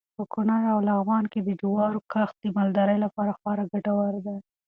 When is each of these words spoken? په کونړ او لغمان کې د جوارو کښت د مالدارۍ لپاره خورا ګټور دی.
په 0.17 0.23
کونړ 0.33 0.61
او 0.73 0.79
لغمان 0.89 1.25
کې 1.31 1.39
د 1.43 1.49
جوارو 1.61 1.99
کښت 2.11 2.35
د 2.41 2.45
مالدارۍ 2.57 2.97
لپاره 3.05 3.37
خورا 3.39 3.63
ګټور 3.71 4.13
دی. 4.25 4.37